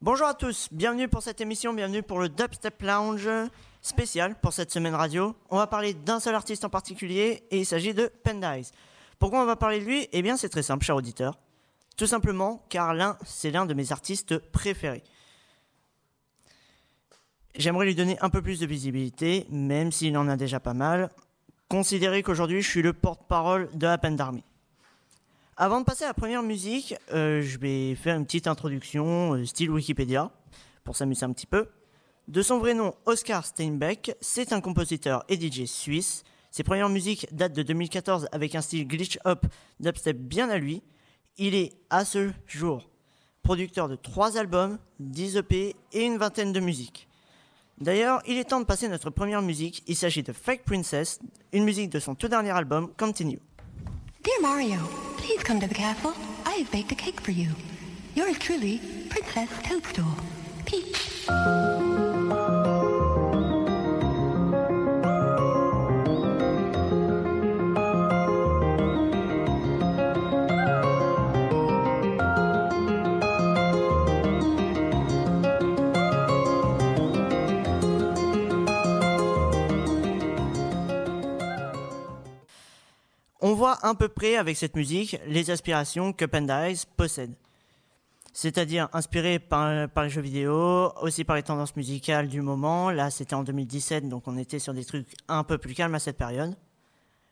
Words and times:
Bonjour 0.00 0.28
à 0.28 0.34
tous, 0.34 0.68
bienvenue 0.70 1.08
pour 1.08 1.24
cette 1.24 1.40
émission, 1.40 1.74
bienvenue 1.74 2.04
pour 2.04 2.20
le 2.20 2.28
Dubstep 2.28 2.82
Lounge 2.82 3.28
spécial 3.82 4.38
pour 4.40 4.52
cette 4.52 4.70
semaine 4.70 4.94
radio. 4.94 5.34
On 5.50 5.56
va 5.56 5.66
parler 5.66 5.92
d'un 5.92 6.20
seul 6.20 6.36
artiste 6.36 6.64
en 6.64 6.70
particulier 6.70 7.42
et 7.50 7.58
il 7.58 7.66
s'agit 7.66 7.94
de 7.94 8.08
Pendize. 8.22 8.70
Pourquoi 9.18 9.42
on 9.42 9.44
va 9.44 9.56
parler 9.56 9.80
de 9.80 9.84
lui? 9.84 10.08
Eh 10.12 10.22
bien 10.22 10.36
c'est 10.36 10.50
très 10.50 10.62
simple, 10.62 10.84
cher 10.84 10.94
auditeur. 10.94 11.36
Tout 11.96 12.06
simplement 12.06 12.64
car 12.68 12.94
l'un, 12.94 13.18
c'est 13.26 13.50
l'un 13.50 13.66
de 13.66 13.74
mes 13.74 13.90
artistes 13.90 14.38
préférés. 14.38 15.02
J'aimerais 17.56 17.86
lui 17.86 17.96
donner 17.96 18.16
un 18.20 18.30
peu 18.30 18.40
plus 18.40 18.60
de 18.60 18.66
visibilité, 18.66 19.48
même 19.50 19.90
s'il 19.90 20.16
en 20.16 20.28
a 20.28 20.36
déjà 20.36 20.60
pas 20.60 20.74
mal. 20.74 21.10
Considérez 21.68 22.22
qu'aujourd'hui 22.22 22.62
je 22.62 22.70
suis 22.70 22.82
le 22.82 22.92
porte-parole 22.92 23.68
de 23.74 23.86
la 23.88 23.98
Army. 24.20 24.44
Avant 25.60 25.80
de 25.80 25.84
passer 25.84 26.04
à 26.04 26.06
la 26.06 26.14
première 26.14 26.44
musique, 26.44 26.94
euh, 27.12 27.42
je 27.42 27.58
vais 27.58 27.96
faire 27.96 28.16
une 28.16 28.24
petite 28.24 28.46
introduction, 28.46 29.34
euh, 29.34 29.44
style 29.44 29.72
Wikipédia, 29.72 30.30
pour 30.84 30.94
s'amuser 30.94 31.24
un 31.24 31.32
petit 31.32 31.48
peu. 31.48 31.66
De 32.28 32.42
son 32.42 32.58
vrai 32.58 32.74
nom, 32.74 32.94
Oscar 33.06 33.44
Steinbeck, 33.44 34.14
c'est 34.20 34.52
un 34.52 34.60
compositeur 34.60 35.24
et 35.28 35.34
DJ 35.34 35.64
suisse. 35.64 36.22
Ses 36.52 36.62
premières 36.62 36.88
musiques 36.88 37.26
datent 37.34 37.54
de 37.54 37.64
2014 37.64 38.28
avec 38.30 38.54
un 38.54 38.60
style 38.60 38.86
glitch 38.86 39.18
hop 39.24 39.46
dubstep 39.80 40.16
bien 40.16 40.48
à 40.48 40.58
lui. 40.58 40.80
Il 41.38 41.56
est, 41.56 41.72
à 41.90 42.04
ce 42.04 42.30
jour, 42.46 42.88
producteur 43.42 43.88
de 43.88 43.96
3 43.96 44.38
albums, 44.38 44.78
10 45.00 45.38
EP 45.38 45.74
et 45.92 46.04
une 46.04 46.18
vingtaine 46.18 46.52
de 46.52 46.60
musiques. 46.60 47.08
D'ailleurs, 47.78 48.22
il 48.28 48.38
est 48.38 48.44
temps 48.44 48.60
de 48.60 48.64
passer 48.64 48.86
notre 48.86 49.10
première 49.10 49.42
musique. 49.42 49.82
Il 49.88 49.96
s'agit 49.96 50.22
de 50.22 50.32
Fake 50.32 50.62
Princess, 50.64 51.18
une 51.52 51.64
musique 51.64 51.90
de 51.90 51.98
son 51.98 52.14
tout 52.14 52.28
dernier 52.28 52.50
album, 52.50 52.92
Continue. 52.96 53.40
Dear 54.22 54.40
Mario, 54.40 55.07
please 55.28 55.42
come 55.42 55.60
to 55.60 55.66
the 55.66 55.74
castle. 55.74 56.14
I 56.46 56.52
have 56.52 56.72
baked 56.72 56.90
a 56.90 56.94
cake 56.94 57.20
for 57.20 57.32
you. 57.32 57.50
Yours 58.14 58.38
truly, 58.38 58.80
Princess 59.10 59.50
Toadstool. 59.62 60.14
Peach. 60.64 61.28
On 83.48 83.54
voit 83.54 83.78
à 83.82 83.94
peu 83.94 84.08
près 84.08 84.36
avec 84.36 84.58
cette 84.58 84.76
musique 84.76 85.18
les 85.26 85.50
aspirations 85.50 86.12
que 86.12 86.26
Pendize 86.26 86.84
possède. 86.84 87.32
C'est-à-dire 88.34 88.90
inspiré 88.92 89.38
par, 89.38 89.88
par, 89.88 90.04
les 90.04 90.10
jeux 90.10 90.20
vidéo, 90.20 90.92
aussi 91.00 91.24
par 91.24 91.34
les 91.34 91.42
tendances 91.42 91.74
musicales 91.74 92.28
du 92.28 92.42
moment. 92.42 92.90
Là, 92.90 93.08
c'était 93.08 93.32
en 93.32 93.44
2017, 93.44 94.06
donc 94.06 94.24
on 94.26 94.36
était 94.36 94.58
sur 94.58 94.74
des 94.74 94.84
trucs 94.84 95.06
un 95.28 95.44
peu 95.44 95.56
plus 95.56 95.72
calmes 95.72 95.94
à 95.94 95.98
cette 95.98 96.18
période. 96.18 96.54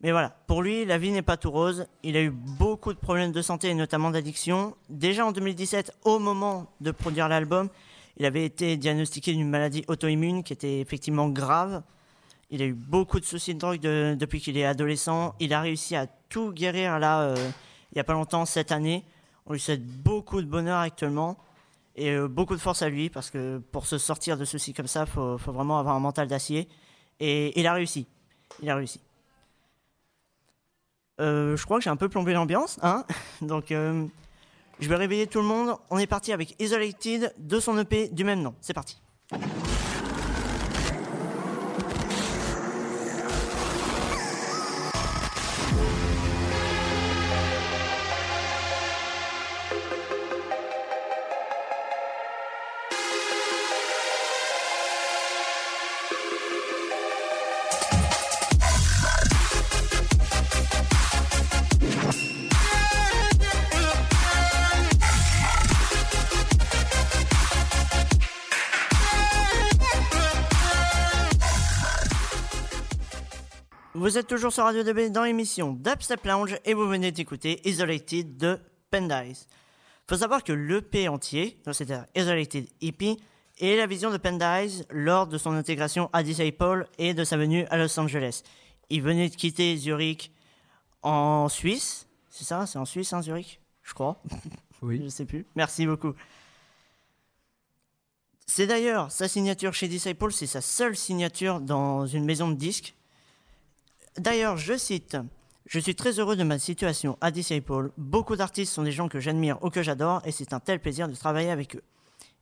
Mais 0.00 0.10
voilà, 0.10 0.30
pour 0.46 0.62
lui, 0.62 0.86
la 0.86 0.96
vie 0.96 1.10
n'est 1.10 1.20
pas 1.20 1.36
tout 1.36 1.50
rose. 1.50 1.84
Il 2.02 2.16
a 2.16 2.22
eu 2.22 2.30
beaucoup 2.30 2.94
de 2.94 2.98
problèmes 2.98 3.32
de 3.32 3.42
santé 3.42 3.68
et 3.68 3.74
notamment 3.74 4.10
d'addiction. 4.10 4.76
Déjà 4.88 5.26
en 5.26 5.32
2017, 5.32 5.94
au 6.06 6.18
moment 6.18 6.72
de 6.80 6.90
produire 6.90 7.28
l'album, 7.28 7.68
il 8.16 8.24
avait 8.24 8.46
été 8.46 8.78
diagnostiqué 8.78 9.34
d'une 9.34 9.50
maladie 9.50 9.84
auto-immune 9.88 10.42
qui 10.42 10.54
était 10.54 10.80
effectivement 10.80 11.28
grave. 11.28 11.82
Il 12.50 12.62
a 12.62 12.64
eu 12.64 12.72
beaucoup 12.72 13.20
de 13.20 13.24
soucis 13.26 13.54
de 13.54 13.58
drogue 13.58 13.80
depuis 13.80 14.40
qu'il 14.40 14.56
est 14.56 14.64
adolescent. 14.64 15.34
Il 15.38 15.52
a 15.52 15.60
réussi 15.60 15.94
à 15.96 16.06
tout 16.06 16.52
guérir 16.52 16.98
là, 16.98 17.20
euh, 17.20 17.36
il 17.92 17.96
n'y 17.96 18.00
a 18.00 18.04
pas 18.04 18.14
longtemps, 18.14 18.46
cette 18.46 18.72
année. 18.72 19.04
On 19.46 19.52
lui 19.52 19.60
souhaite 19.60 19.84
beaucoup 19.84 20.40
de 20.40 20.46
bonheur 20.46 20.78
actuellement 20.78 21.36
et 21.94 22.10
euh, 22.10 22.26
beaucoup 22.26 22.54
de 22.54 22.60
force 22.60 22.80
à 22.80 22.88
lui 22.88 23.10
parce 23.10 23.30
que 23.30 23.58
pour 23.70 23.86
se 23.86 23.98
sortir 23.98 24.38
de 24.38 24.46
ceci 24.46 24.72
comme 24.72 24.86
ça, 24.86 25.04
faut, 25.04 25.36
faut 25.36 25.52
vraiment 25.52 25.78
avoir 25.78 25.94
un 25.94 26.00
mental 26.00 26.26
d'acier. 26.26 26.68
Et 27.20 27.58
il 27.58 27.66
a 27.66 27.74
réussi. 27.74 28.06
Il 28.62 28.70
a 28.70 28.76
réussi. 28.76 29.00
Euh, 31.20 31.56
je 31.56 31.64
crois 31.64 31.78
que 31.78 31.84
j'ai 31.84 31.90
un 31.90 31.96
peu 31.96 32.08
plombé 32.08 32.32
l'ambiance, 32.32 32.78
hein 32.82 33.04
Donc, 33.42 33.66
je 33.70 34.08
vais 34.88 34.96
réveiller 34.96 35.26
tout 35.26 35.40
le 35.40 35.46
monde. 35.46 35.76
On 35.90 35.98
est 35.98 36.06
parti 36.06 36.32
avec 36.32 36.54
Isolated 36.62 37.34
de 37.36 37.60
son 37.60 37.76
EP 37.78 38.08
du 38.08 38.24
même 38.24 38.40
nom. 38.40 38.54
C'est 38.60 38.74
parti. 38.74 38.98
Vous 73.98 74.16
êtes 74.16 74.28
toujours 74.28 74.52
sur 74.52 74.62
Radio 74.62 74.84
DB 74.84 75.10
dans 75.10 75.24
l'émission 75.24 75.72
Dubstep 75.72 76.24
Lounge 76.24 76.56
et 76.64 76.72
vous 76.72 76.86
venez 76.86 77.10
d'écouter 77.10 77.60
Isolated 77.68 78.36
de 78.36 78.60
Pendize. 78.92 79.48
Faut 80.06 80.14
savoir 80.14 80.44
que 80.44 80.52
l'EP 80.52 81.08
entier, 81.08 81.60
c'est-à-dire 81.64 82.06
Isolated 82.14 82.68
EP, 82.80 83.16
est 83.58 83.74
la 83.74 83.88
vision 83.88 84.12
de 84.12 84.16
Pendize 84.16 84.86
lors 84.90 85.26
de 85.26 85.36
son 85.36 85.50
intégration 85.50 86.10
à 86.12 86.22
Disciple 86.22 86.86
et 86.98 87.12
de 87.12 87.24
sa 87.24 87.36
venue 87.36 87.66
à 87.70 87.76
Los 87.76 87.98
Angeles. 87.98 88.44
Il 88.88 89.02
venait 89.02 89.30
de 89.30 89.34
quitter 89.34 89.76
Zurich 89.76 90.30
en 91.02 91.48
Suisse. 91.48 92.06
C'est 92.30 92.44
ça? 92.44 92.66
C'est 92.66 92.78
en 92.78 92.84
Suisse, 92.84 93.12
hein, 93.12 93.20
Zurich? 93.20 93.60
Je 93.82 93.94
crois. 93.94 94.22
Oui. 94.80 95.00
Je 95.02 95.08
sais 95.08 95.24
plus. 95.24 95.44
Merci 95.56 95.86
beaucoup. 95.86 96.14
C'est 98.46 98.68
d'ailleurs 98.68 99.10
sa 99.10 99.26
signature 99.26 99.74
chez 99.74 99.88
Disciple, 99.88 100.30
c'est 100.30 100.46
sa 100.46 100.60
seule 100.60 100.96
signature 100.96 101.60
dans 101.60 102.06
une 102.06 102.24
maison 102.24 102.48
de 102.48 102.54
disques. 102.54 102.94
D'ailleurs, 104.18 104.56
je 104.56 104.76
cite 104.76 105.16
Je 105.66 105.78
suis 105.78 105.94
très 105.94 106.18
heureux 106.18 106.34
de 106.34 106.42
ma 106.42 106.58
situation 106.58 107.16
à 107.20 107.30
Disciple. 107.30 107.92
Beaucoup 107.96 108.34
d'artistes 108.34 108.72
sont 108.72 108.82
des 108.82 108.90
gens 108.90 109.08
que 109.08 109.20
j'admire 109.20 109.62
ou 109.62 109.70
que 109.70 109.82
j'adore 109.82 110.22
et 110.24 110.32
c'est 110.32 110.52
un 110.52 110.60
tel 110.60 110.80
plaisir 110.80 111.08
de 111.08 111.14
travailler 111.14 111.50
avec 111.50 111.76
eux. 111.76 111.82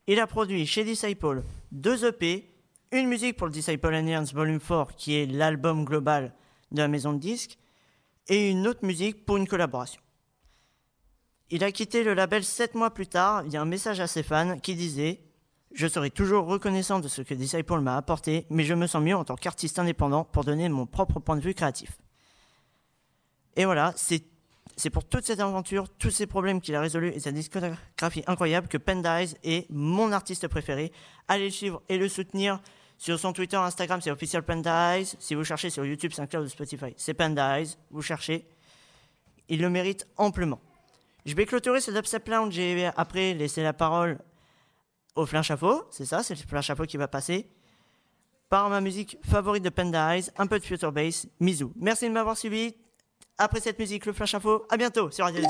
Il 0.07 0.19
a 0.19 0.27
produit 0.27 0.67
chez 0.67 0.85
Disciple 0.85 1.43
deux 1.73 2.07
EP, 2.07 2.51
une 2.93 3.09
musique 3.09 3.37
pour 3.37 3.47
le 3.47 3.53
Disciple 3.53 3.95
Alliance 3.95 4.33
Volume 4.33 4.61
4 4.61 4.95
qui 4.97 5.17
est 5.17 5.27
l'album 5.27 5.85
global 5.85 6.33
de 6.73 6.79
la 6.79 6.89
maison 6.89 7.13
de 7.13 7.19
disques 7.19 7.59
et 8.29 8.51
une 8.51 8.67
autre 8.67 8.85
musique 8.85 9.27
pour 9.27 9.37
une 9.37 9.47
collaboration. 9.47 10.01
Il 11.51 11.63
a 11.63 11.73
quitté 11.73 12.05
le 12.05 12.15
label 12.15 12.43
sept 12.43 12.75
mois 12.75 12.95
plus 12.95 13.07
tard 13.07 13.43
via 13.43 13.61
un 13.61 13.67
message 13.67 14.01
à 14.01 14.07
ses 14.07 14.23
fans 14.23 14.59
qui 14.59 14.75
disait 14.75 15.21
je 15.77 15.87
serai 15.87 16.11
toujours 16.11 16.47
reconnaissant 16.47 17.01
de 17.01 17.09
ce 17.09 17.21
que 17.21 17.35
Disciple 17.35 17.81
m'a 17.81 17.99
apporté, 17.99 18.47
mais 18.49 18.65
je 18.65 18.73
me 18.73 18.87
sens 18.87 19.03
mieux 19.03 19.15
en 19.15 19.25
tant 19.25 19.37
qu'artiste 19.37 19.79
indépendant 19.79 20.25
pour 20.25 20.43
donner 20.43 20.71
mon 20.71 20.87
propre 20.87 21.21
point 21.21 21.37
de 21.37 21.43
vue 21.43 21.53
créatif. 21.53 21.99
Et 23.57 23.67
voilà, 23.67 23.93
c'est 23.95 24.25
pour 24.91 25.05
toute 25.05 25.27
cette 25.27 25.41
aventure, 25.41 25.91
tous 25.91 26.11
ces 26.11 26.27
problèmes 26.27 26.63
qu'il 26.63 26.75
a 26.75 26.81
résolus 26.81 27.11
et 27.11 27.21
sa 27.21 27.31
discographie 27.31 28.25
incroyable 28.27 28.69
que 28.69 28.79
Pendize 28.79 29.37
est 29.45 29.71
mon 29.71 30.13
artiste 30.13 30.49
préféré. 30.49 30.93
Allez 31.29 31.45
le 31.45 31.51
suivre 31.51 31.83
et 31.91 31.99
le 31.99 32.09
soutenir 32.09 32.61
sur 32.97 33.19
son 33.19 33.35
Twitter, 33.35 33.59
Instagram, 33.59 34.01
c'est 34.01 34.11
official 34.11 34.43
Pendize. 34.43 35.17
Si 35.19 35.35
vous 35.35 35.45
cherchez 35.45 35.69
sur 35.69 35.85
YouTube, 35.85 36.13
SoundCloud 36.13 36.47
ou 36.47 36.49
Spotify, 36.49 36.95
c'est 36.97 37.13
Pendize. 37.13 37.77
Vous 37.91 38.01
cherchez. 38.01 38.47
Il 39.51 39.61
le 39.61 39.69
mérite 39.69 40.07
amplement. 40.17 40.61
Je 41.27 41.35
vais 41.35 41.45
clôturer 41.45 41.83
ce 41.83 41.91
Dubstep 41.91 42.27
Lounge 42.29 42.59
et 42.59 42.87
après 42.97 43.35
laisser 43.35 43.63
la 43.63 43.75
parole 43.75 44.19
au 45.17 45.27
Flin 45.27 45.43
Chapeau, 45.43 45.85
c'est 45.91 46.05
ça, 46.05 46.23
c'est 46.23 46.35
le 46.35 46.47
Flin 46.47 46.61
Chapeau 46.61 46.85
qui 46.85 46.97
va 46.97 47.09
passer, 47.09 47.49
par 48.49 48.71
ma 48.71 48.81
musique 48.81 49.19
favorite 49.25 49.65
de 49.65 49.71
Pendize, 49.71 50.33
un 50.37 50.47
peu 50.47 50.59
de 50.59 50.65
Future 50.65 50.93
Bass, 50.93 51.27
Mizu. 51.41 51.67
Merci 51.77 52.09
de 52.09 52.13
m'avoir 52.13 52.37
suivi. 52.37 52.75
Après 53.39 53.61
cette 53.61 53.79
musique, 53.79 54.07
le 54.07 54.13
Flin 54.13 54.27
Chapeau, 54.27 54.65
à 54.71 54.77
bientôt 54.77 55.11
sur 55.11 55.25
Radio. 55.25 55.43